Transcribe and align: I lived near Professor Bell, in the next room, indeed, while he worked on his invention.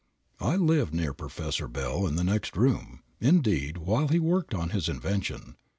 I 0.39 0.55
lived 0.55 0.95
near 0.95 1.13
Professor 1.13 1.67
Bell, 1.67 2.07
in 2.07 2.15
the 2.15 2.23
next 2.23 2.57
room, 2.57 3.03
indeed, 3.19 3.77
while 3.77 4.07
he 4.07 4.17
worked 4.19 4.55
on 4.55 4.71
his 4.71 4.89
invention. 4.89 5.57